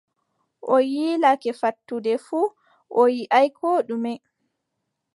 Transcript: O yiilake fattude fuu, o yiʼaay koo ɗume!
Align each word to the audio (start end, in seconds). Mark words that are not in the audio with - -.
O 0.75 0.77
yiilake 0.91 1.51
fattude 1.59 2.13
fuu, 2.25 2.47
o 2.99 3.01
yiʼaay 3.15 3.47
koo 3.57 3.77
ɗume! 3.87 4.11